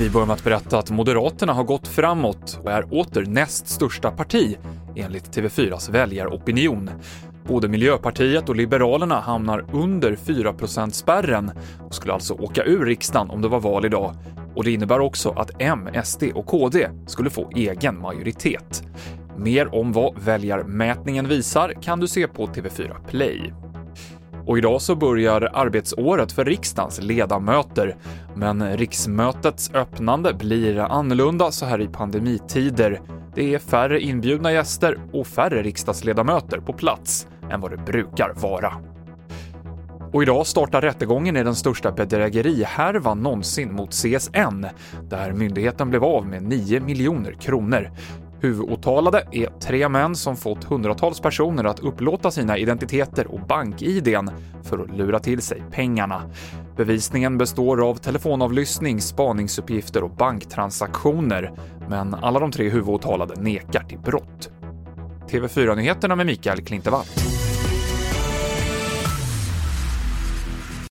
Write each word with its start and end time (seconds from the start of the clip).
Vi 0.00 0.10
börjar 0.10 0.26
med 0.26 0.34
att 0.34 0.44
berätta 0.44 0.78
att 0.78 0.90
Moderaterna 0.90 1.52
har 1.52 1.64
gått 1.64 1.88
framåt 1.88 2.60
och 2.62 2.70
är 2.70 2.94
åter 2.94 3.24
näst 3.24 3.68
största 3.68 4.10
parti 4.10 4.56
enligt 4.96 5.36
TV4s 5.36 5.92
väljaropinion. 5.92 6.90
Både 7.46 7.68
Miljöpartiet 7.68 8.48
och 8.48 8.56
Liberalerna 8.56 9.20
hamnar 9.20 9.64
under 9.72 10.16
4% 10.16 10.90
spärren 10.90 11.50
och 11.88 11.94
skulle 11.94 12.12
alltså 12.12 12.34
åka 12.34 12.64
ur 12.64 12.84
riksdagen 12.84 13.30
om 13.30 13.42
det 13.42 13.48
var 13.48 13.60
val 13.60 13.84
idag. 13.84 14.14
Och 14.54 14.64
det 14.64 14.70
innebär 14.70 15.00
också 15.00 15.30
att 15.30 15.50
M, 15.58 15.88
SD 16.04 16.22
och 16.34 16.46
KD 16.46 16.88
skulle 17.06 17.30
få 17.30 17.50
egen 17.56 18.00
majoritet. 18.00 18.82
Mer 19.36 19.74
om 19.74 19.92
vad 19.92 20.18
väljarmätningen 20.18 21.28
visar 21.28 21.72
kan 21.82 22.00
du 22.00 22.08
se 22.08 22.28
på 22.28 22.46
TV4 22.46 23.08
Play. 23.08 23.52
Och 24.50 24.58
idag 24.58 24.82
så 24.82 24.94
börjar 24.94 25.50
arbetsåret 25.52 26.32
för 26.32 26.44
riksdagens 26.44 27.02
ledamöter, 27.02 27.96
men 28.34 28.76
riksmötets 28.76 29.70
öppnande 29.74 30.34
blir 30.34 30.78
annorlunda 30.78 31.50
så 31.50 31.66
här 31.66 31.80
i 31.80 31.88
pandemitider. 31.88 33.00
Det 33.34 33.54
är 33.54 33.58
färre 33.58 34.00
inbjudna 34.00 34.52
gäster 34.52 34.98
och 35.12 35.26
färre 35.26 35.62
riksdagsledamöter 35.62 36.60
på 36.60 36.72
plats 36.72 37.26
än 37.50 37.60
vad 37.60 37.70
det 37.70 37.76
brukar 37.76 38.32
vara. 38.36 38.72
Och 40.12 40.22
idag 40.22 40.46
startar 40.46 40.80
rättegången 40.80 41.36
i 41.36 41.42
den 41.42 41.54
största 41.54 41.92
bedrägerihärvan 41.92 43.18
någonsin 43.18 43.72
mot 43.72 43.90
CSN, 43.90 44.66
där 45.10 45.32
myndigheten 45.32 45.90
blev 45.90 46.04
av 46.04 46.26
med 46.26 46.42
9 46.42 46.80
miljoner 46.80 47.32
kronor. 47.32 47.90
Huvudåtalade 48.42 49.24
är 49.32 49.46
tre 49.60 49.88
män 49.88 50.16
som 50.16 50.36
fått 50.36 50.64
hundratals 50.64 51.20
personer 51.20 51.64
att 51.64 51.80
upplåta 51.80 52.30
sina 52.30 52.58
identiteter 52.58 53.26
och 53.26 53.40
bank-id 53.40 54.16
för 54.62 54.78
att 54.78 54.96
lura 54.96 55.18
till 55.18 55.42
sig 55.42 55.62
pengarna. 55.70 56.22
Bevisningen 56.76 57.38
består 57.38 57.88
av 57.88 57.94
telefonavlyssning, 57.94 59.00
spaningsuppgifter 59.00 60.02
och 60.02 60.10
banktransaktioner, 60.10 61.52
men 61.88 62.14
alla 62.14 62.40
de 62.40 62.52
tre 62.52 62.68
huvudåtalade 62.68 63.34
nekar 63.40 63.84
till 63.84 63.98
brott. 63.98 64.50
TV4-nyheterna 65.30 66.16
med 66.16 66.26
Mikael 66.26 66.60
Klintevall. 66.60 67.04